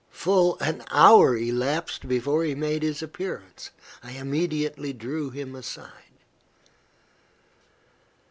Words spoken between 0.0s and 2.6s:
Full an hour elapsed before he